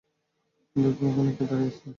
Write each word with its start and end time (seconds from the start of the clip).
দেখো 0.75 1.03
ওখানে 1.09 1.31
কে 1.37 1.43
দাঁড়িয়ে 1.45 1.71
আছে। 1.71 1.89